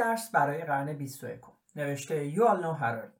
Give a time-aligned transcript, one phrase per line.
[0.00, 1.40] 21 درس برای قرن 21
[1.76, 3.12] نوشته یوالنو هراری.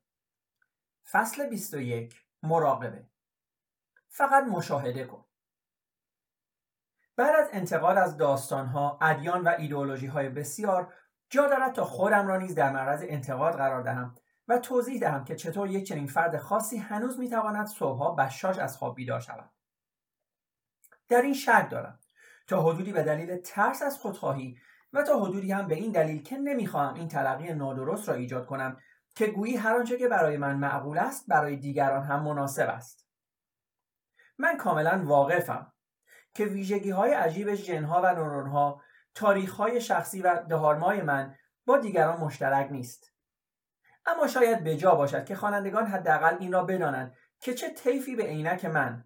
[1.10, 3.06] فصل 21 مراقبه.
[4.08, 5.24] فقط مشاهده کن.
[7.16, 10.94] بعد از انتقال از داستانها، ادیان و ایدئولوژی های بسیار
[11.30, 14.14] جا دارد تا خودم را نیز در معرض انتقاد قرار دهم
[14.48, 18.94] و توضیح دهم که چطور یک چنین فرد خاصی هنوز می‌تواند صبحها بشاش از خواب
[18.94, 19.50] بیدار شود.
[21.08, 22.00] در این شک دارم
[22.46, 24.58] تا حدودی به دلیل ترس از خودخواهی
[24.92, 28.76] و تا حدودی هم به این دلیل که نمی‌خواهم این تلقی نادرست را ایجاد کنم
[29.14, 33.06] که گویی هر آنچه که برای من معقول است برای دیگران هم مناسب است.
[34.38, 35.72] من کاملا واقفم
[36.34, 38.82] که ویژگی های عجیب جنها و نورونها
[39.14, 41.34] تاریخ های شخصی و دهارمای من
[41.66, 43.14] با دیگران مشترک نیست.
[44.06, 48.22] اما شاید به جا باشد که خوانندگان حداقل این را بدانند که چه طیفی به
[48.22, 49.04] عینک من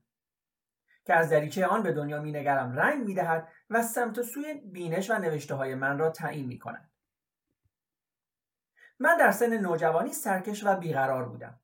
[1.04, 5.18] که از دریچه آن به دنیا مینگرم رنگ می‌دهد و سمت و سوی بینش و
[5.18, 6.90] نوشته های من را تعیین می کند.
[8.98, 11.60] من در سن نوجوانی سرکش و بیقرار بودم.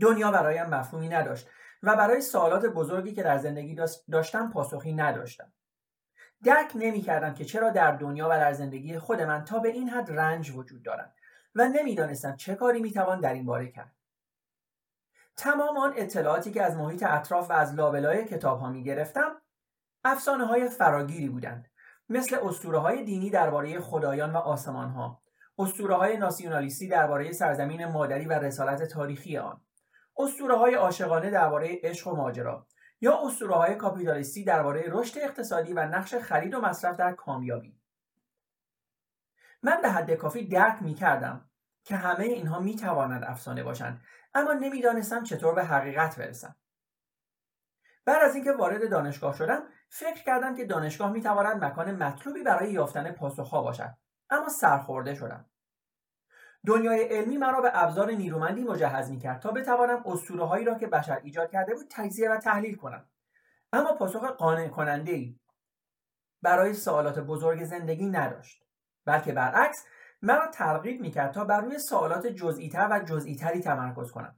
[0.00, 1.48] دنیا برایم مفهومی نداشت
[1.82, 3.76] و برای سوالات بزرگی که در زندگی
[4.12, 5.52] داشتم پاسخی نداشتم.
[6.42, 9.88] درک نمی کردم که چرا در دنیا و در زندگی خود من تا به این
[9.88, 11.14] حد رنج وجود دارد
[11.54, 13.96] و نمی‌دانستم چه کاری می‌توان در این باره کرد.
[15.36, 19.36] تمام آن اطلاعاتی که از محیط اطراف و از لابلای کتاب ها می گرفتم
[20.04, 21.70] افسانه های فراگیری بودند.
[22.08, 25.22] مثل اسطوره های دینی درباره خدایان و آسمان ها
[25.58, 29.60] اسطوره های ناسیونالیستی درباره سرزمین مادری و رسالت تاریخی آن
[30.18, 32.66] اسطوره های عاشقانه درباره عشق و ماجرا
[33.00, 37.78] یا اسطوره های کاپیتالیستی درباره رشد اقتصادی و نقش خرید و مصرف در کامیابی.
[39.62, 41.50] من به حد کافی درک می کردم
[41.84, 44.00] که همه اینها می توانند افسانه باشند.
[44.34, 46.56] اما نمی‌دانستم چطور به حقیقت برسم.
[48.04, 53.12] بعد از اینکه وارد دانشگاه شدم فکر کردم که دانشگاه می‌تواند مکان مطلوبی برای یافتن
[53.12, 53.94] پاسخها باشد
[54.30, 55.46] اما سرخورده شدم.
[56.66, 61.20] دنیای علمی مرا به ابزار نیرومندی مجهز می‌کرد تا بتوانم اسطوره هایی را که بشر
[61.22, 63.08] ایجاد کرده بود تجزیه و تحلیل کنم.
[63.72, 65.40] اما پاسخ قانع کننده ای
[66.42, 68.64] برای سوالات بزرگ زندگی نداشت
[69.04, 69.84] بلکه برعکس
[70.22, 74.36] مرا ترغیب می‌کرد تا بر روی سوالات جزئیتر و جزئیتری تمرکز کنم.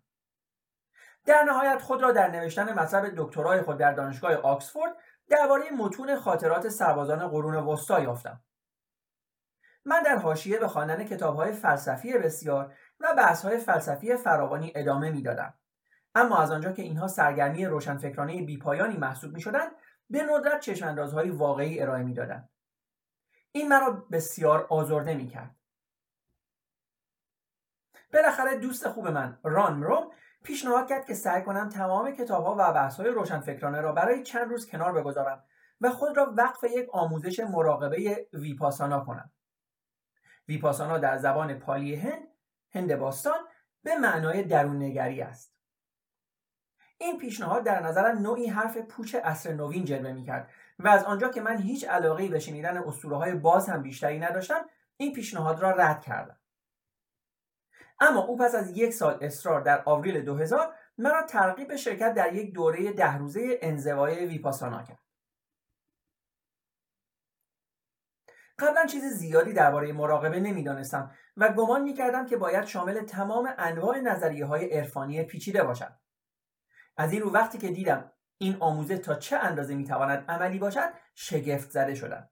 [1.26, 4.96] در نهایت خود را در نوشتن مطلب دکترای خود در دانشگاه آکسفورد
[5.28, 8.40] درباره متون خاطرات سربازان قرون وسطا یافتم.
[9.84, 15.54] من در حاشیه به خواندن کتابهای فلسفی بسیار و بحثهای فلسفی فراوانی ادامه می‌دادم.
[16.14, 19.72] اما از آنجا که اینها سرگرمی روشنفکرانه بیپایانی محسوب می‌شدند
[20.10, 22.48] به ندرت چشماندازهای واقعی ارائه می‌دادند.
[23.52, 25.55] این مرا بسیار آزرده می‌کرد.
[28.12, 30.10] بالاخره دوست خوب من ران روم
[30.44, 34.92] پیشنهاد کرد که سعی کنم تمام کتابها و بحثهای روشنفکرانه را برای چند روز کنار
[34.92, 35.44] بگذارم
[35.80, 39.30] و خود را وقف یک آموزش مراقبه ویپاسانا کنم.
[40.48, 42.28] ویپاسانا در زبان پالی هند
[42.70, 43.38] هند باستان
[43.82, 45.56] به معنای درون نگری است.
[46.98, 51.40] این پیشنهاد در نظرم نوعی حرف پوچ اصر نوین جلوه می‌کرد و از آنجا که
[51.40, 54.64] من هیچ علاقه به شنیدن اسطوره های باز هم بیشتری نداشتم
[54.96, 56.38] این پیشنهاد را رد کردم.
[58.00, 62.34] اما او پس از یک سال اصرار در آوریل 2000 مرا ترغیب به شرکت در
[62.34, 64.98] یک دوره ده روزه انزوای ویپاسانا کرد.
[68.58, 74.46] قبلا چیز زیادی درباره مراقبه نمی‌دانستم و گمان می‌کردم که باید شامل تمام انواع نظریه
[74.46, 75.92] های عرفانی پیچیده باشد
[76.96, 81.70] از این رو وقتی که دیدم این آموزه تا چه اندازه می‌تواند عملی باشد شگفت
[81.70, 82.30] زده شدم.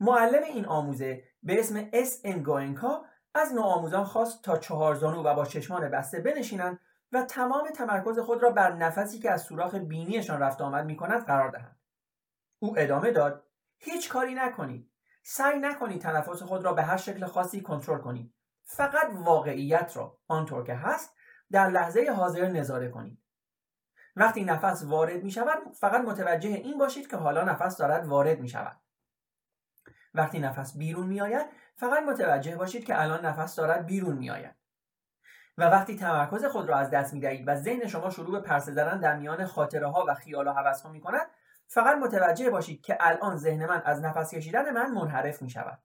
[0.00, 3.04] معلم این آموزه به اسم اس انگوینکا
[3.34, 6.80] از نوآموزان خواست تا چهار زانو و با چشمان بسته بنشینند
[7.12, 11.26] و تمام تمرکز خود را بر نفسی که از سوراخ بینیشان رفت آمد می کند
[11.26, 11.80] قرار دهند.
[12.58, 13.44] او ادامه داد
[13.78, 14.90] هیچ کاری نکنید.
[15.22, 18.34] سعی نکنید تنفس خود را به هر شکل خاصی کنترل کنید.
[18.62, 21.14] فقط واقعیت را آنطور که هست
[21.50, 23.22] در لحظه حاضر نظاره کنید.
[24.16, 28.48] وقتی نفس وارد می شود فقط متوجه این باشید که حالا نفس دارد وارد می
[28.48, 28.76] شود
[30.14, 34.54] وقتی نفس بیرون می آید فقط متوجه باشید که الان نفس دارد بیرون می آید
[35.58, 38.72] و وقتی تمرکز خود را از دست می دهید و ذهن شما شروع به پرسه
[38.72, 41.26] زدن در میان خاطره ها و خیال و حوث ها می کند
[41.66, 45.78] فقط متوجه باشید که الان ذهن من از نفس کشیدن من منحرف می شود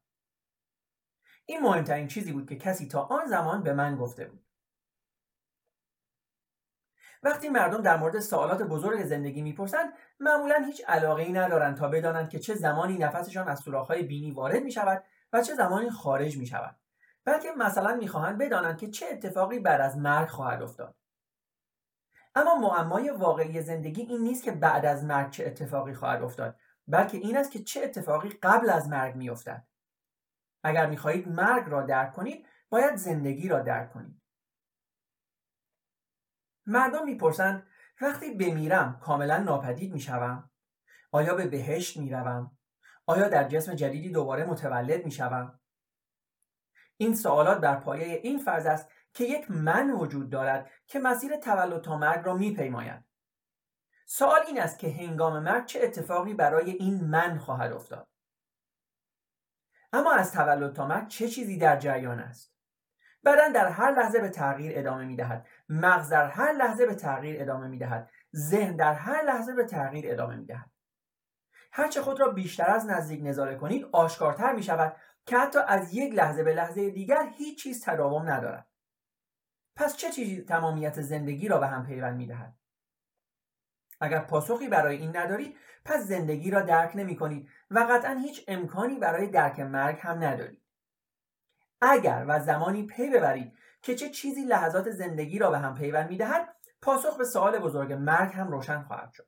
[1.45, 4.46] این مهمترین چیزی بود که کسی تا آن زمان به من گفته بود.
[7.27, 12.29] وقتی مردم در مورد سوالات بزرگ زندگی می‌پرسند معمولا هیچ علاقه ای ندارند تا بدانند
[12.29, 15.03] که چه زمانی نفسشان از سوراخ‌های بینی وارد می شود
[15.33, 16.75] و چه زمانی خارج می شود
[17.25, 20.95] بلکه مثلا می‌خواهند بدانند که چه اتفاقی بعد از مرگ خواهد افتاد.
[22.35, 26.55] اما معمای واقعی زندگی این نیست که بعد از مرگ چه اتفاقی خواهد افتاد
[26.87, 29.67] بلکه این است که چه اتفاقی قبل از مرگ میافتد.
[30.63, 34.21] اگر می‌خواهید مرگ را درک کنید باید زندگی را درک کنید.
[36.67, 37.67] مردم می‌پرسند
[38.01, 40.51] وقتی بمیرم کاملا ناپدید می‌شوم؟
[41.11, 42.57] آیا به بهشت می‌روم؟
[43.05, 45.59] آیا در جسم جدیدی دوباره متولد می‌شوم؟
[46.97, 51.81] این سوالات بر پایه این فرض است که یک من وجود دارد که مسیر تولد
[51.81, 53.03] تا مرگ را میپیماید.
[54.05, 58.07] سوال این است که هنگام مرگ چه اتفاقی برای این من خواهد افتاد؟
[59.93, 62.56] اما از تولد تا مرگ چه چیزی در جریان است؟
[63.27, 65.47] بدن در هر لحظه به تغییر ادامه می‌دهد.
[65.69, 68.09] مغز در هر لحظه به تغییر ادامه می‌دهد.
[68.35, 70.69] ذهن در هر لحظه به تغییر ادامه می‌دهد.
[71.71, 74.95] هرچه خود را بیشتر از نزدیک نظاره کنید آشکارتر می شود
[75.25, 78.67] که حتی از یک لحظه به لحظه دیگر هیچ چیز تداوم ندارد.
[79.75, 82.55] پس چه چیزی تمامیت زندگی را به هم پیوند می دهد؟
[84.01, 88.99] اگر پاسخی برای این ندارید پس زندگی را درک نمی کنید و قطعا هیچ امکانی
[88.99, 90.66] برای درک مرگ هم ندارید
[91.81, 96.17] اگر و زمانی پی ببرید که چه چیزی لحظات زندگی را به هم پیوند می
[96.17, 99.27] دهد پاسخ به سوال بزرگ مرگ هم روشن خواهد شد.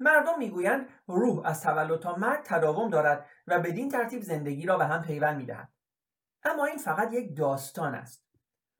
[0.00, 4.84] مردم می‌گویند روح از تولد تا مرگ تداوم دارد و بدین ترتیب زندگی را به
[4.84, 5.72] هم پیوند می‌دهد.
[6.44, 8.26] اما این فقط یک داستان است.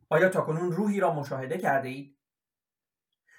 [0.09, 2.19] آیا تاکنون روحی را مشاهده کرده اید؟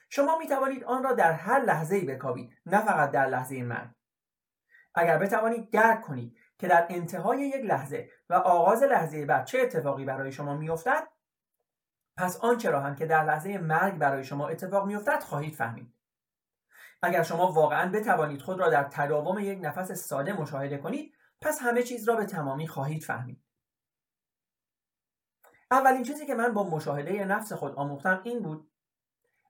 [0.10, 3.90] شما می توانید آن را در هر لحظه ای بکاوید نه فقط در لحظه مرگ.
[4.96, 10.06] اگر بتوانید درک کنید که در انتهای یک لحظه و آغاز لحظه بعد چه اتفاقی
[10.06, 11.08] برای شما میافتد؟
[12.18, 15.94] پس آنچه را هم که در لحظه مرگ برای شما اتفاق میافتد خواهید فهمید.
[17.02, 21.84] اگر شما واقعا بتوانید خود را در تداوم یک نفس ساده مشاهده کنید پس همه
[21.84, 23.44] چیز را به تمامی خواهید فهمید.
[25.72, 28.72] اولین چیزی که من با مشاهده نفس خود آموختم این بود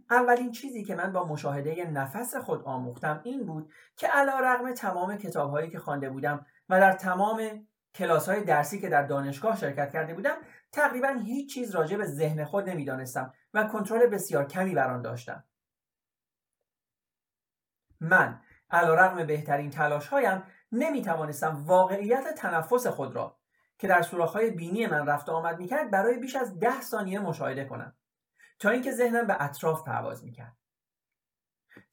[0.09, 5.17] اولین چیزی که من با مشاهده نفس خود آموختم این بود که علا رقم تمام
[5.17, 9.91] کتاب هایی که خوانده بودم و در تمام کلاس های درسی که در دانشگاه شرکت
[9.91, 10.35] کرده بودم
[10.71, 15.43] تقریبا هیچ چیز راجع به ذهن خود نمی‌دانستم و کنترل بسیار کمی بر آن داشتم.
[17.99, 23.37] من علا رقم بهترین تلاش هایم نمی توانستم واقعیت تنفس خود را
[23.77, 27.95] که در سوراخ‌های بینی من رفت آمد می‌کرد برای بیش از ده ثانیه مشاهده کنم
[28.59, 30.57] تا اینکه ذهنم به اطراف پرواز می‌کرد.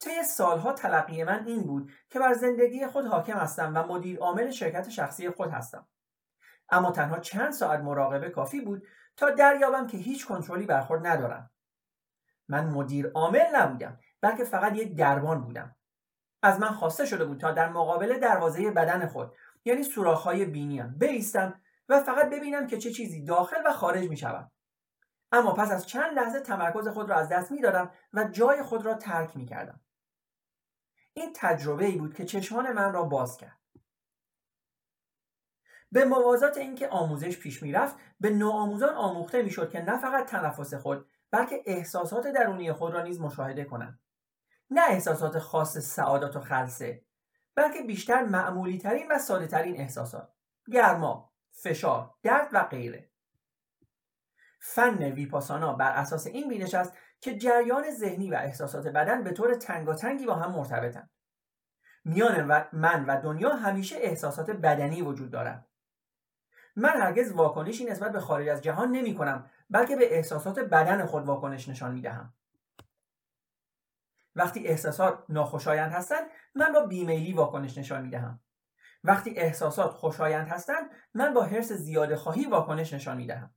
[0.00, 4.50] طی سالها تلقی من این بود که بر زندگی خود حاکم هستم و مدیر عامل
[4.50, 5.88] شرکت شخصی خود هستم.
[6.70, 8.86] اما تنها چند ساعت مراقبه کافی بود
[9.16, 11.50] تا دریابم که هیچ کنترلی بر خود ندارم.
[12.48, 15.76] من مدیر عامل نبودم بلکه فقط یک دربان بودم.
[16.42, 19.34] از من خواسته شده بود تا در مقابل دروازه بدن خود
[19.64, 24.50] یعنی سوراخ‌های بینیم بیستم و فقط ببینم که چه چیزی داخل و خارج می شود.
[25.32, 28.86] اما پس از چند لحظه تمرکز خود را از دست می دادم و جای خود
[28.86, 29.80] را ترک می کردم.
[31.12, 33.60] این تجربه ای بود که چشمان من را باز کرد.
[35.92, 41.10] به موازات اینکه آموزش پیش می‌رفت به نوآموزان آموخته می‌شد که نه فقط تنفس خود
[41.30, 44.00] بلکه احساسات درونی خود را نیز مشاهده کنند
[44.70, 47.04] نه احساسات خاص سعادت و خلصه
[47.54, 50.32] بلکه بیشتر معمولی ترین و ساده ترین احساسات
[50.72, 53.09] گرما فشار درد و غیره
[54.60, 59.54] فن ویپاسانا بر اساس این بینش است که جریان ذهنی و احساسات بدن به طور
[59.54, 61.10] تنگاتنگی با هم مرتبطند
[62.04, 65.66] میان و من و دنیا همیشه احساسات بدنی وجود دارد
[66.76, 71.26] من هرگز واکنشی نسبت به خارج از جهان نمی کنم بلکه به احساسات بدن خود
[71.26, 72.34] واکنش نشان می دهم
[74.34, 78.40] وقتی احساسات ناخوشایند هستند من با بیمیلی واکنش نشان می دهم
[79.04, 83.54] وقتی احساسات خوشایند هستند من با حرس زیاده خواهی واکنش نشان می دهم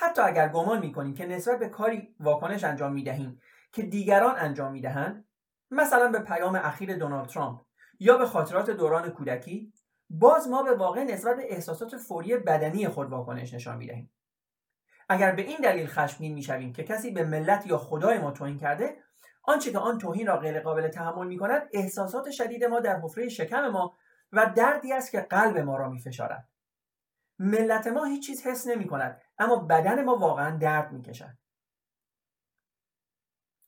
[0.00, 3.40] حتی اگر گمان می کنیم که نسبت به کاری واکنش انجام می دهیم
[3.72, 5.24] که دیگران انجام می دهند
[5.70, 7.60] مثلا به پیام اخیر دونالد ترامپ
[8.00, 9.72] یا به خاطرات دوران کودکی
[10.10, 14.10] باز ما به واقع نسبت به احساسات فوری بدنی خود واکنش نشان می دهیم
[15.08, 18.96] اگر به این دلیل خشمگین می‌شویم که کسی به ملت یا خدای ما توهین کرده
[19.42, 23.28] آنچه که آن توهین را غیر قابل تحمل می کند احساسات شدید ما در حفره
[23.28, 23.96] شکم ما
[24.32, 26.48] و دردی است که قلب ما را می فشارد.
[27.38, 31.38] ملت ما هیچ چیز حس نمی کند اما بدن ما واقعا درد می کشد.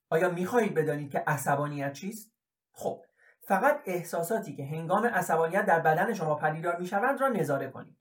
[0.09, 2.31] آیا می خواهید بدانید که عصبانیت چیست؟
[2.71, 3.05] خب
[3.47, 7.97] فقط احساساتی که هنگام عصبانیت در بدن شما پدیدار می شوند را نظاره کنید.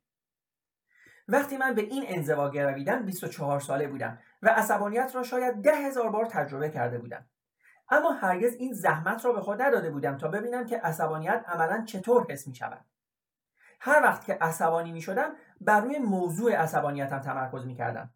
[1.29, 6.11] وقتی من به این انزوا گرویدم 24 ساله بودم و عصبانیت را شاید ده هزار
[6.11, 7.27] بار تجربه کرده بودم.
[7.91, 12.27] اما هرگز این زحمت را به خود نداده بودم تا ببینم که عصبانیت عملا چطور
[12.31, 12.85] حس می شود.
[13.81, 18.11] هر وقت که عصبانی می شدم بر روی موضوع عصبانیتم تمرکز می کردم.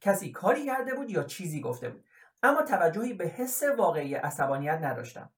[0.00, 2.04] کسی کاری کرده بود یا چیزی گفته بود
[2.42, 5.30] اما توجهی به حس واقعی عصبانیت نداشتم.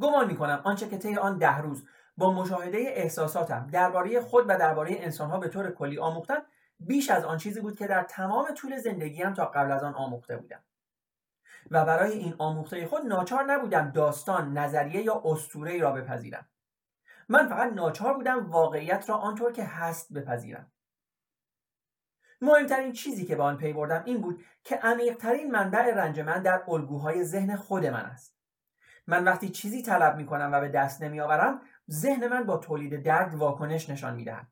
[0.00, 4.58] گمان می کنم آنچه که طی آن ده روز با مشاهده احساساتم درباره خود و
[4.58, 6.42] درباره انسانها به طور کلی آموختم
[6.80, 10.36] بیش از آن چیزی بود که در تمام طول زندگیم تا قبل از آن آموخته
[10.36, 10.60] بودم
[11.70, 16.46] و برای این آموخته خود ناچار نبودم داستان نظریه یا اسطوره را بپذیرم
[17.28, 20.72] من فقط ناچار بودم واقعیت را آنطور که هست بپذیرم.
[22.40, 26.62] مهمترین چیزی که به آن پی بردم این بود که عمیقترین منبع رنج من در
[26.68, 28.38] الگوهای ذهن خود من است.
[29.06, 33.02] من وقتی چیزی طلب می کنم و به دست نمی آورم ذهن من با تولید
[33.02, 34.46] درد واکنش نشان می دهد.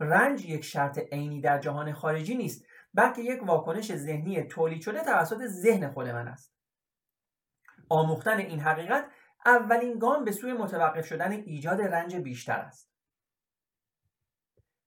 [0.00, 5.46] رنج یک شرط عینی در جهان خارجی نیست بلکه یک واکنش ذهنی تولید شده توسط
[5.46, 6.54] ذهن خود من است.
[7.88, 9.10] آموختن این حقیقت
[9.46, 12.88] اولین گام به سوی متوقف شدن ایجاد رنج بیشتر است.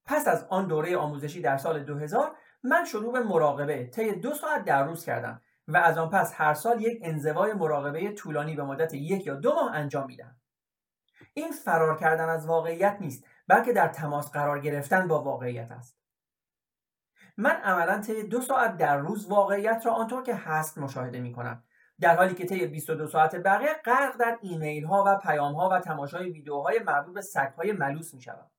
[0.05, 4.65] پس از آن دوره آموزشی در سال 2000 من شروع به مراقبه طی دو ساعت
[4.65, 8.93] در روز کردم و از آن پس هر سال یک انزوای مراقبه طولانی به مدت
[8.93, 10.35] یک یا دو ماه انجام میدم
[11.33, 15.97] این فرار کردن از واقعیت نیست بلکه در تماس قرار گرفتن با واقعیت است.
[17.37, 21.63] من عملا طی دو ساعت در روز واقعیت را آنطور که هست مشاهده می کنم
[22.01, 25.79] در حالی که طی 22 ساعت بقیه غرق در ایمیل ها و پیام ها و
[25.79, 28.51] تماشای ویدیوهای مربوط به سگ های ملوس می شود.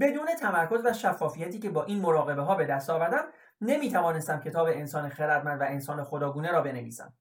[0.00, 3.24] بدون تمرکز و شفافیتی که با این مراقبه ها به دست آوردم
[3.60, 7.12] نمی توانستم کتاب انسان خردمند و انسان خداگونه را بنویسم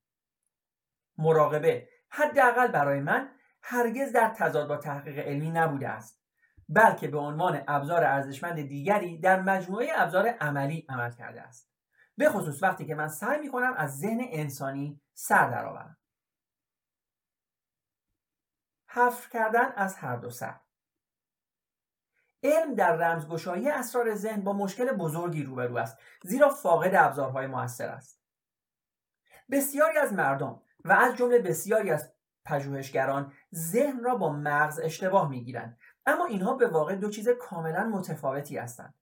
[1.17, 3.29] مراقبه حداقل برای من
[3.61, 6.23] هرگز در تضاد با تحقیق علمی نبوده است
[6.69, 11.72] بلکه به عنوان ابزار ارزشمند دیگری در مجموعه ابزار عملی عمل کرده است
[12.17, 15.97] به خصوص وقتی که من سعی می کنم از ذهن انسانی سر درآورم.
[18.89, 20.59] حفر کردن از هر دو سر.
[22.43, 28.21] علم در رمزگشایی اسرار ذهن با مشکل بزرگی روبرو است زیرا فاقد ابزارهای موثر است.
[29.51, 32.13] بسیاری از مردم و از جمله بسیاری از
[32.45, 38.57] پژوهشگران ذهن را با مغز اشتباه می‌گیرند اما اینها به واقع دو چیز کاملا متفاوتی
[38.57, 38.95] هستند.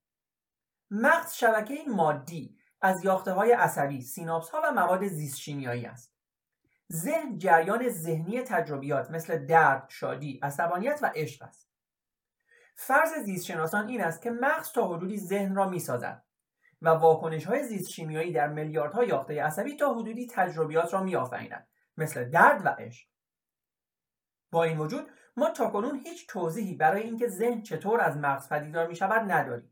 [0.90, 6.12] مغز شبکه مادی از یاخته های عصبی سیناپس ها و مواد زیست شیمیایی است.
[6.92, 11.68] ذهن جریان ذهنی تجربیات مثل درد شادی عصبانیت و عشق است.
[12.74, 16.24] فرض زیستشناسان این است که مغز تا حدودی ذهن را می‌سازد
[16.82, 22.30] و واکنش های زیست شیمیایی در میلیاردها یاخته عصبی تا حدودی تجربیات را میآفریند مثل
[22.30, 23.08] درد و عشق.
[24.50, 28.96] با این وجود ما تاکنون هیچ توضیحی برای اینکه ذهن چطور از مغز پدیدار می
[28.96, 29.71] شود نداریم.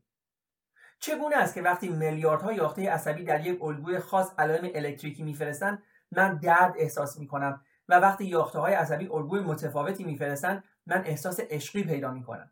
[1.01, 6.37] چگونه است که وقتی میلیاردها یاخته عصبی در یک الگوی خاص علائم الکتریکی میفرستند من
[6.37, 11.83] درد احساس می کنم و وقتی یاخته های عصبی الگوی متفاوتی میفرستند من احساس عشقی
[11.83, 12.51] پیدا می کنم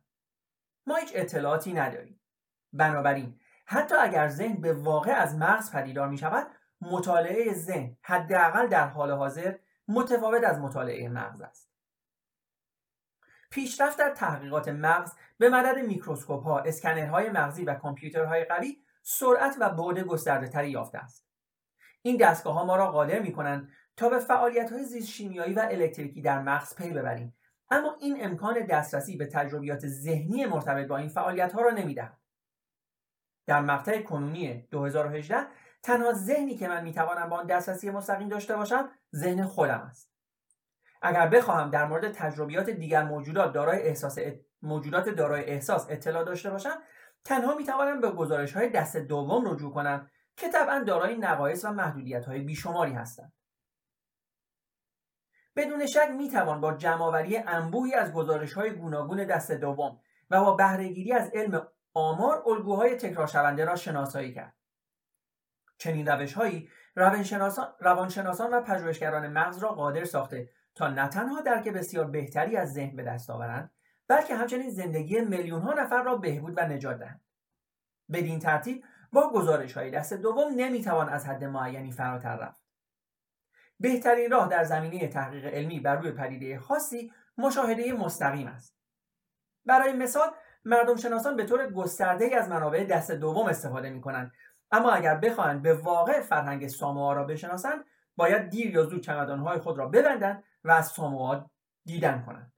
[0.87, 2.19] ما هیچ اطلاعاتی نداریم.
[2.73, 6.47] بنابراین حتی اگر ذهن به واقع از مغز پدیدار می شود
[6.81, 9.55] مطالعه ذهن حداقل در حال حاضر
[9.87, 11.68] متفاوت از مطالعه مغز است.
[13.49, 19.69] پیشرفت در تحقیقات مغز به مدد میکروسکوپ ها، اسکنرهای مغزی و کامپیوترهای قوی سرعت و
[19.69, 21.25] بعد گسترده تری یافته است.
[22.01, 25.67] این دستگاه ها ما را قادر می کنند تا به فعالیت های زیست شیمیایی و
[25.71, 27.35] الکتریکی در مغز پی ببریم
[27.69, 32.17] اما این امکان دسترسی به تجربیات ذهنی مرتبط با این فعالیت ها را نمی‌دهد.
[33.45, 35.47] در مقطع کنونی 2018
[35.83, 40.08] تنها ذهنی که من می‌توانم با آن دسترسی مستقیم داشته باشم ذهن خودم است.
[41.01, 44.19] اگر بخواهم در مورد تجربیات دیگر موجودات دارای احساس
[44.61, 46.77] موجودات دارای احساس اطلاع داشته باشم
[47.23, 52.25] تنها می‌توانم به گزارش های دست دوم رجوع کنم که طبعا دارای نقایص و محدودیت
[52.25, 53.33] های بیشماری هستند.
[55.55, 61.13] بدون شک می‌توان با جمعآوری انبوهی از گزارش های گوناگون دست دوم و با بهرهگیری
[61.13, 64.55] از علم آمار الگوهای تکرار شونده را شناسایی کرد.
[65.77, 66.69] چنین روش هایی
[67.79, 72.95] روانشناسان و پژوهشگران مغز را قادر ساخته تا نه تنها درک بسیار بهتری از ذهن
[72.95, 73.71] به دست آورند
[74.07, 77.21] بلکه همچنین زندگی میلیون ها نفر را بهبود و نجات دهند.
[78.11, 78.83] بدین ترتیب
[79.13, 82.61] با گزارش های دست دوم نمی‌توان از حد معینی فراتر رفت.
[83.79, 88.75] بهترین راه در زمینه تحقیق علمی بر روی پدیده خاصی مشاهده مستقیم است.
[89.65, 90.31] برای مثال
[90.65, 94.31] مردم شناسان به طور گسترده از منابع دست دوم استفاده می کنند
[94.71, 99.77] اما اگر بخواهند به واقع فرهنگ ساموها را بشناسند باید دیر یا زود چمدانهای خود
[99.77, 101.51] را ببندند و از ساموها
[101.85, 102.53] دیدن کنند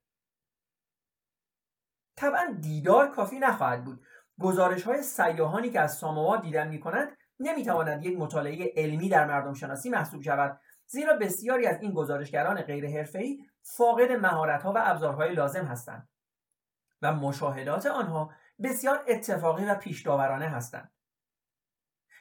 [2.15, 4.05] طبعا دیدار کافی نخواهد بود.
[4.39, 9.25] گزارش های سیاهانی که از ساموها دیدن می کنند نمی تواند یک مطالعه علمی در
[9.25, 10.59] مردم شناسی محسوب شود.
[10.85, 16.09] زیرا بسیاری از این گزارشگران غیر حرفه‌ای فاقد مهارت‌ها و ابزارهای لازم هستند
[17.01, 18.31] و مشاهدات آنها
[18.63, 20.91] بسیار اتفاقی و پیشداورانه هستند.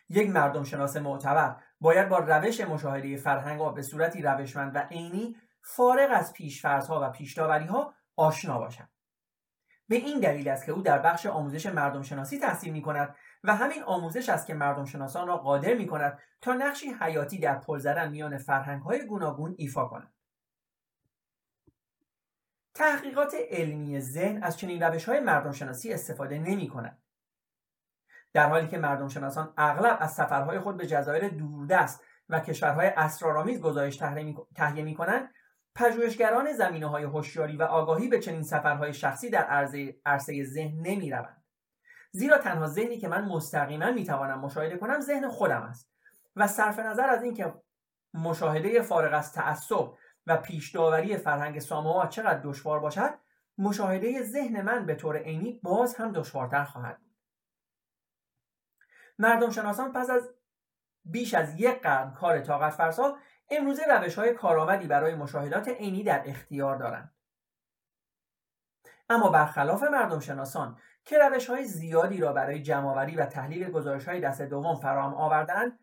[0.08, 6.10] یک مردم شناس معتبر باید با روش مشاهده فرهنگ به صورتی روشمند و عینی فارغ
[6.12, 8.88] از پیشفرزها و پیشداوریها آشنا باشد
[9.88, 13.56] به این دلیل است که او در بخش آموزش مردم شناسی تحصیل می کند و
[13.56, 17.78] همین آموزش است که مردم شناسان را قادر می کند تا نقشی حیاتی در پل
[17.78, 20.14] زدن میان فرهنگ های گوناگون ایفا کنند.
[22.74, 27.02] تحقیقات علمی ذهن از چنین روش های مردم شناسی استفاده نمی کند.
[28.32, 33.60] در حالی که مردم شناسان اغلب از سفرهای خود به جزایر دوردست و کشورهای اسرارآمیز
[33.60, 33.96] گزارش
[34.56, 35.34] تهیه می کنند
[35.74, 39.44] پژوهشگران زمینه های هوشیاری و آگاهی به چنین سفرهای شخصی در
[40.04, 41.44] عرصه, ذهن نمی روند.
[42.12, 45.90] زیرا تنها ذهنی که من مستقیما می توانم مشاهده کنم ذهن خودم است
[46.36, 47.54] و صرف نظر از اینکه
[48.14, 49.92] مشاهده فارغ از تعصب
[50.26, 53.10] و پیش داوری فرهنگ ساموا چقدر دشوار باشد
[53.58, 57.16] مشاهده ذهن من به طور عینی باز هم دشوارتر خواهد بود
[59.18, 60.30] مردم شناسان پس از
[61.04, 63.16] بیش از یک قرن کار طاقت فرسا
[63.50, 67.14] امروزه روش های کارآمدی برای مشاهدات عینی در اختیار دارند.
[69.08, 74.20] اما برخلاف مردم شناسان که روش های زیادی را برای جمعآوری و تحلیل گزارش های
[74.20, 75.78] دست دوم فراهم آوردند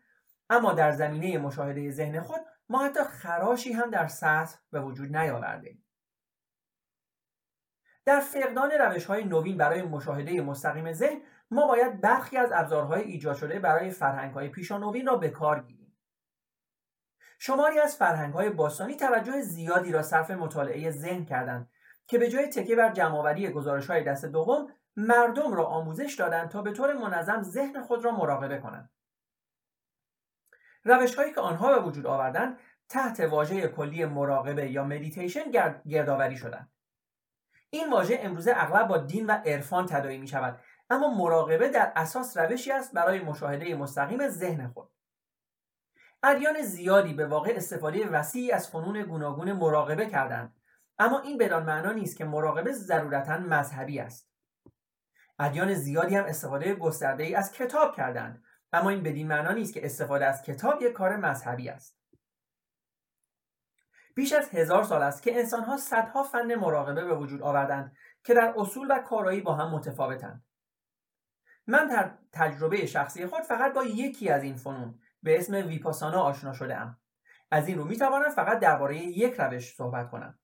[0.50, 5.78] اما در زمینه مشاهده ذهن خود ما حتی خراشی هم در سطح به وجود نیاورده.
[8.04, 11.20] در فقدان روش های نوین برای مشاهده مستقیم ذهن
[11.50, 15.77] ما باید برخی از ابزارهای ایجاد شده برای فرهنگ های پیشانوین را به کار گیریم.
[17.38, 21.70] شماری از فرهنگ های باستانی توجه زیادی را صرف مطالعه ذهن کردند
[22.06, 24.66] که به جای تکیه بر جمعآوری گزارش های دست دوم
[24.96, 28.90] مردم را آموزش دادند تا به طور منظم ذهن خود را مراقبه کنند.
[30.84, 35.50] روش هایی که آنها به وجود آوردند تحت واژه کلی مراقبه یا مدیتیشن
[35.88, 36.72] گردآوری شدند.
[37.70, 40.60] این واژه امروزه اغلب با دین و عرفان تداعی می شود
[40.90, 44.90] اما مراقبه در اساس روشی است برای مشاهده مستقیم ذهن خود.
[46.22, 50.54] ادیان زیادی به واقع استفاده وسیعی از فنون گوناگون مراقبه کردند.
[50.98, 54.28] اما این بدان معنا نیست که مراقبه ضرورتا مذهبی است.
[55.38, 59.86] ادیان زیادی هم استفاده گسترده ای از کتاب کردند اما این بدین معنا نیست که
[59.86, 61.98] استفاده از کتاب یک کار مذهبی است.
[64.14, 68.54] بیش از هزار سال است که انسانها صدها فن مراقبه به وجود آوردند که در
[68.56, 70.44] اصول و کارایی با هم متفاوتند.
[71.66, 76.52] من در تجربه شخصی خود فقط با یکی از این فنون به اسم ویپاسانا آشنا
[76.52, 76.98] شده ام.
[77.50, 80.38] از این رو می توانم فقط درباره یک روش صحبت کنم.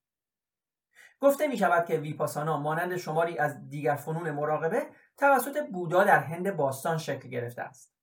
[1.21, 6.57] گفته می شود که ویپاسانا مانند شماری از دیگر فنون مراقبه توسط بودا در هند
[6.57, 7.95] باستان شکل گرفته است.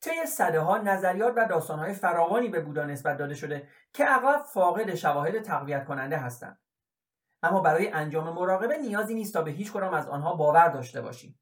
[0.00, 4.94] طی صده ها نظریات و داستانهای فراوانی به بودا نسبت داده شده که اغلب فاقد
[4.94, 6.60] شواهد تقویت کننده هستند.
[7.42, 11.40] اما برای انجام مراقبه نیازی نیست تا به هیچ کدام از آنها باور داشته باشیم.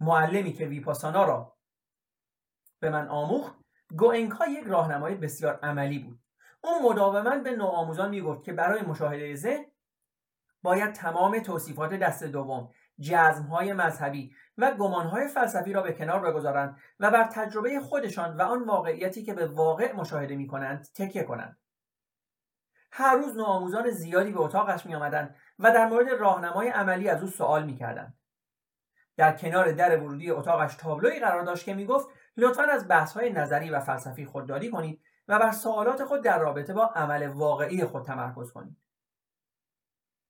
[0.00, 1.53] معلمی که ویپاسانا را
[2.84, 3.54] به من آموخت
[3.96, 6.18] گوئنکا یک راهنمای بسیار عملی بود
[6.60, 9.64] او مداوما به نوآموزان می‌گفت که برای مشاهده ذهن
[10.62, 12.70] باید تمام توصیفات دست دوم
[13.00, 18.64] جزمهای مذهبی و گمانهای فلسفی را به کنار بگذارند و بر تجربه خودشان و آن
[18.64, 21.58] واقعیتی که به واقع مشاهده می کنند تکیه کنند
[22.92, 27.28] هر روز نوآموزان زیادی به اتاقش می آمدند و در مورد راهنمای عملی از او
[27.28, 28.18] سوال می کردند.
[29.16, 33.70] در کنار در ورودی اتاقش تابلوی قرار داشت که می‌گفت لطفا از بحث های نظری
[33.70, 38.52] و فلسفی خودداری کنید و بر سوالات خود در رابطه با عمل واقعی خود تمرکز
[38.52, 38.76] کنید.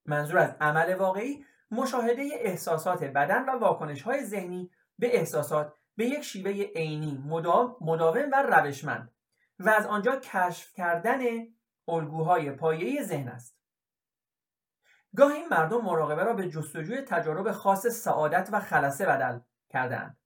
[0.05, 6.21] منظور از عمل واقعی مشاهده احساسات بدن و واکنش های ذهنی به احساسات به یک
[6.21, 9.11] شیوه عینی مداوم و روشمند
[9.59, 11.19] و از آنجا کشف کردن
[11.87, 13.55] الگوهای پایه‌ای ذهن است.
[15.15, 19.39] گاهی مردم مراقبه را به جستجوی تجارب خاص سعادت و خلصه بدل
[19.69, 20.17] کردند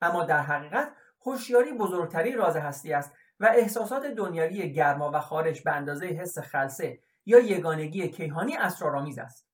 [0.00, 0.92] اما در حقیقت
[1.32, 7.00] هوشیاری بزرگترین راز هستی است و احساسات دنیوی گرما و خارش به اندازه حس خلصه
[7.26, 9.48] یا یگانگی کیهانی اسرارآمیز است.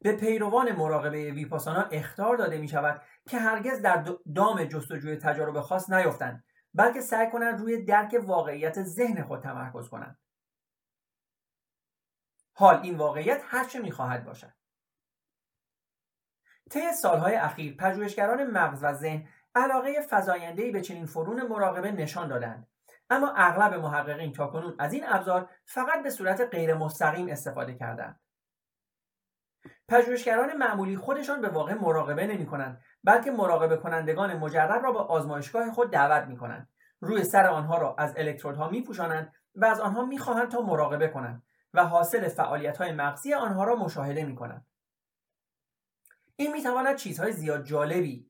[0.00, 5.90] به پیروان مراقبه ویپاسانا اختار داده می شود که هرگز در دام جستجوی تجارب خاص
[5.90, 10.18] نیفتند بلکه سعی کنند روی درک واقعیت ذهن خود تمرکز کنند.
[12.52, 14.52] حال این واقعیت هرچه می‌خواهد باشد.
[16.70, 22.68] طی سالهای اخیر پژوهشگران مغز و ذهن علاقه فزایندهای به چنین فرون مراقبه نشان دادند.
[23.10, 28.20] اما اغلب محققین تاکنون از این ابزار فقط به صورت غیر مستقیم استفاده کردند.
[29.88, 35.70] پژوهشگران معمولی خودشان به واقع مراقبه نمی کنند بلکه مراقبه کنندگان مجرب را به آزمایشگاه
[35.70, 36.68] خود دعوت می کنند
[37.00, 41.08] روی سر آنها را از الکترودها می پوشانند و از آنها می خواهند تا مراقبه
[41.08, 41.42] کنند
[41.74, 44.66] و حاصل فعالیت های مغزی آنها را مشاهده می کنند
[46.36, 48.27] این می تواند چیزهای زیاد جالبی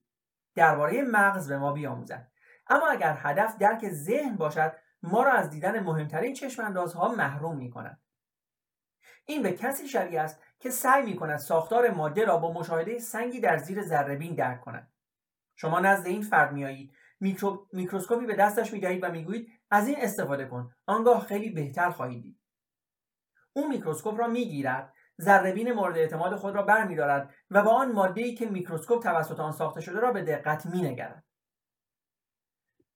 [0.59, 2.29] درباره مغز به ما بیاموزد.
[2.67, 7.71] اما اگر هدف درک ذهن باشد ما را از دیدن مهمترین چشم ها محروم می
[7.71, 8.01] کند
[9.25, 13.41] این به کسی شبیه است که سعی می کند ساختار ماده را با مشاهده سنگی
[13.41, 14.93] در زیر ذره درک کند.
[15.57, 17.69] شما نزد این فرد میایید میکرو...
[17.73, 20.75] میکروسکوپی به دستش می‌دهید و می‌گویید از این استفاده کن.
[20.87, 22.41] آنگاه خیلی بهتر خواهید دید.
[23.53, 28.47] او میکروسکوپ را می‌گیرد ذره‌بین مورد اعتماد خود را برمیدارد و با آن ماده‌ای که
[28.47, 31.25] میکروسکوپ توسط آن ساخته شده را به دقت مینگرد.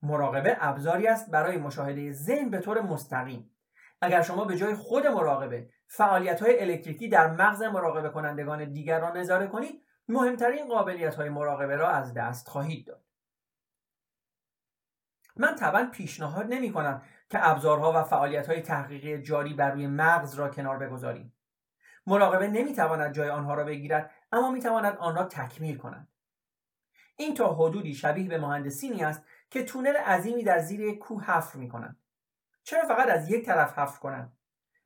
[0.02, 3.56] مراقبه ابزاری است برای مشاهده ذهن به طور مستقیم.
[4.00, 9.12] اگر شما به جای خود مراقبه فعالیت های الکتریکی در مغز مراقبه کنندگان دیگر را
[9.12, 13.04] نظاره کنید مهمترین قابلیت های مراقبه را از دست خواهید داد.
[15.36, 20.34] من طبعا پیشنهاد نمی کنم که ابزارها و فعالیت های تحقیقی جاری بر روی مغز
[20.34, 21.34] را کنار بگذاریم.
[22.06, 26.08] مراقبه نمی‌تواند جای آنها را بگیرد اما می‌تواند آن را تکمیل کند.
[27.16, 32.02] این تا حدودی شبیه به مهندسینی است که تونل عظیمی در زیر کوه حفر می‌کنند
[32.62, 34.36] چرا فقط از یک طرف حفر کنند؟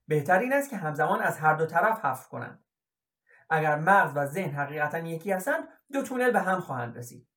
[0.09, 2.65] بهتر این است که همزمان از هر دو طرف حفر کنند.
[3.51, 7.29] اگر مغز و ذهن حقیقتا یکی هستند دو تونل به هم خواهند رسید.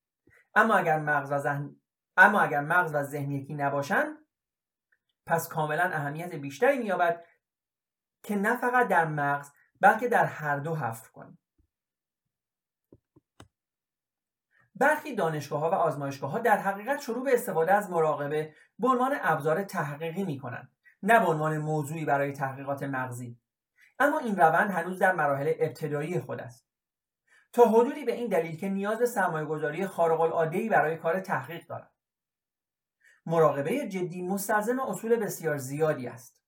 [0.54, 1.76] اما اگر مغز و ذهن
[2.16, 4.18] اما اگر مغز و ذهن یکی نباشند
[5.26, 7.24] پس کاملا اهمیت بیشتری مییابد
[8.22, 11.38] که نه فقط در مغز بلکه در هر دو حفر کنیم.
[14.74, 19.18] برخی دانشگاه ها و آزمایشگاه ها در حقیقت شروع به استفاده از مراقبه به عنوان
[19.22, 23.38] ابزار تحقیقی می کنند نه به عنوان موضوعی برای تحقیقات مغزی.
[23.98, 26.66] اما این روند هنوز در مراحل ابتدایی خود است.
[27.52, 31.90] تا حدودی به این دلیل که نیاز به سرمایه گذاری خارق برای کار تحقیق دارد.
[33.26, 36.39] مراقبه جدی مستلزم اصول بسیار زیادی است.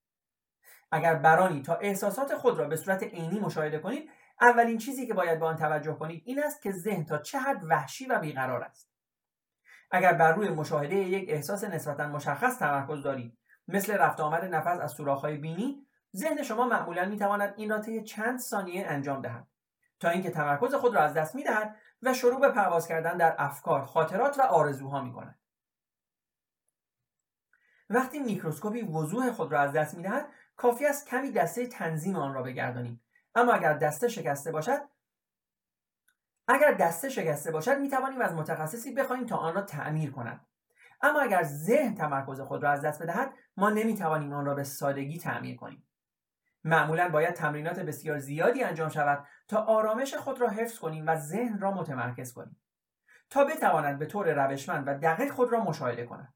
[0.92, 5.38] اگر برانی تا احساسات خود را به صورت عینی مشاهده کنید اولین چیزی که باید
[5.38, 8.92] به آن توجه کنید این است که ذهن تا چه حد وحشی و بیقرار است.
[9.90, 14.90] اگر بر روی مشاهده یک احساس نسبتا مشخص تمرکز دارید مثل رفت آمد نفس از
[14.90, 19.46] سوراخ‌های بینی ذهن شما معمولا می‌تواند این را طی چند ثانیه انجام دهد
[20.00, 23.82] تا اینکه تمرکز خود را از دست می‌دهد و شروع به پرواز کردن در افکار
[23.82, 25.38] خاطرات و آرزوها می‌کند.
[27.90, 30.26] وقتی میکروسکوپی وضوح خود را از دست می‌دهد
[30.62, 33.02] کافی است کمی دسته تنظیم آن را بگردانیم.
[33.34, 34.80] اما اگر دسته شکسته باشد
[36.48, 40.46] اگر دسته شکسته باشد می توانیم از متخصصی بخواهیم تا آن را تعمیر کند.
[41.00, 44.64] اما اگر ذهن تمرکز خود را از دست بدهد ما نمی توانیم آن را به
[44.64, 45.88] سادگی تعمیر کنیم.
[46.64, 51.58] معمولا باید تمرینات بسیار زیادی انجام شود تا آرامش خود را حفظ کنیم و ذهن
[51.58, 52.60] را متمرکز کنیم.
[53.30, 56.34] تا بتواند به طور روشمند و دقیق خود را مشاهده کند.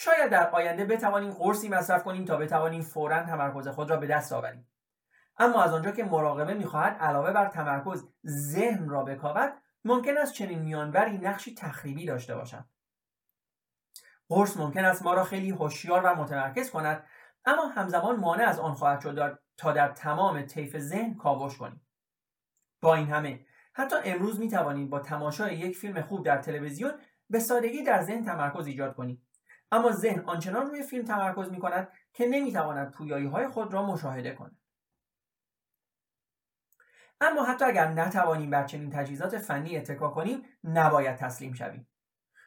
[0.00, 4.32] شاید در آینده بتوانیم قرصی مصرف کنیم تا بتوانیم فورا تمرکز خود را به دست
[4.32, 4.68] آوریم.
[5.38, 9.52] اما از آنجا که مراقبه می‌خواهد علاوه بر تمرکز ذهن را بکاود
[9.84, 12.64] ممکن است چنین میانبری نقشی تخریبی داشته باشد
[14.28, 17.06] قرص ممکن است ما را خیلی هوشیار و متمرکز کند
[17.44, 21.86] اما همزمان مانع از آن خواهد شد تا در تمام طیف ذهن کاوش کنیم.
[22.80, 26.92] با این همه حتی امروز می توانید با تماشای یک فیلم خوب در تلویزیون
[27.30, 29.27] به سادگی در ذهن تمرکز ایجاد کنید
[29.72, 33.86] اما ذهن آنچنان روی فیلم تمرکز می کند که نمی تواند پویایی های خود را
[33.86, 34.58] مشاهده کند
[37.20, 41.88] اما حتی اگر نتوانیم بر چنین تجهیزات فنی اتکا کنیم نباید تسلیم شویم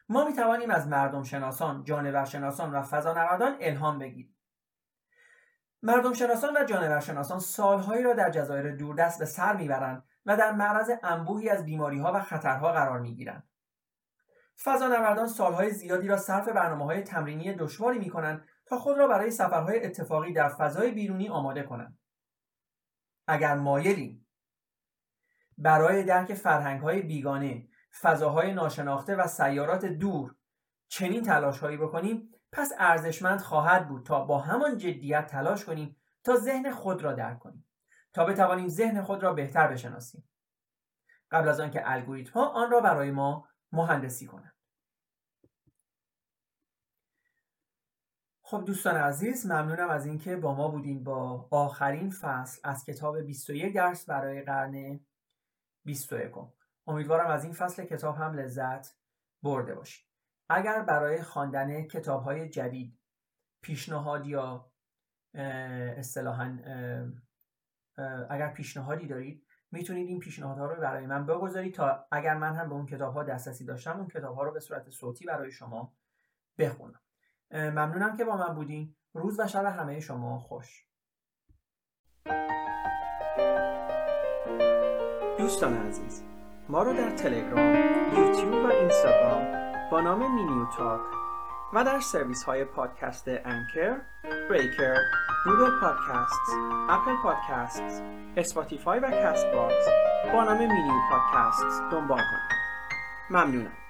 [0.10, 4.38] ما می توانیم از مردم شناسان، جانور شناسان و فضانوردان الهام بگیریم.
[5.84, 10.52] مردم شناسان و جانور شناسان سالهایی را در جزایر دوردست به سر می‌برند و در
[10.52, 13.44] معرض انبوهی از بیماری ها و خطرها قرار می گیرند.
[14.64, 19.32] فضانوردان سالهای زیادی را صرف برنامه های تمرینی دشواری می کنند تا خود را برای
[19.32, 22.00] سفرهای اتفاقی در فضای بیرونی آماده کنند.
[23.28, 24.28] اگر مایلیم
[25.58, 27.68] برای درک فرهنگ های بیگانه
[28.02, 30.36] فضاهای ناشناخته و سیارات دور
[30.88, 36.36] چنین تلاش هایی بکنیم پس ارزشمند خواهد بود تا با همان جدیت تلاش کنیم تا
[36.36, 37.68] ذهن خود را درک کنیم
[38.14, 40.30] تا بتوانیم ذهن خود را بهتر بشناسیم
[41.32, 44.54] قبل از آنکه الگوریتم ها آن را برای ما مهندسی کنند.
[48.44, 53.76] خب دوستان عزیز ممنونم از اینکه با ما بودیم با آخرین فصل از کتاب 21
[53.76, 55.00] درس برای قرن
[55.86, 56.32] 21
[56.88, 58.98] امیدوارم از این فصل کتاب هم لذت
[59.44, 60.08] برده باشید.
[60.50, 63.00] اگر برای خواندن کتاب های جدید
[63.64, 64.72] پیشنهاد یا
[65.98, 66.58] اصطلاحا
[68.30, 72.76] اگر پیشنهادی دارید می‌تونید این پیشنهادها رو برای من بگذارید تا اگر من هم به
[72.76, 75.94] اون کتاب ها دسترسی داشتم اون کتاب ها رو به صورت صوتی برای شما
[76.58, 77.00] بخونم.
[77.52, 78.96] ممنونم که با من بودین.
[79.14, 80.86] روز و شب همه شما خوش.
[85.38, 86.24] دوستان عزیز
[86.70, 87.76] ما رو در تلگرام،
[88.18, 91.21] یوتیوب و اینستاگرام با نام مینیو تاک
[91.74, 93.96] و در سرویس های پادکست انکر،
[94.50, 94.98] Breaker،
[95.46, 96.52] Google Podcast،
[96.90, 98.04] Apple Podcast،
[98.38, 99.86] Spotify و Castbox
[100.34, 102.62] با نام مینیو پادکست دنبال کنید.
[103.30, 103.81] ممنونم.